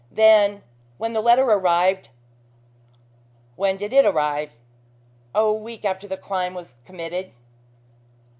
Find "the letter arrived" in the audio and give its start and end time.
1.13-2.09